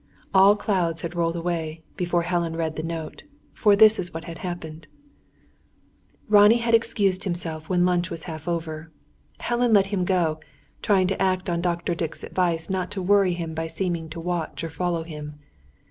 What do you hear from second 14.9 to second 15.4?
him.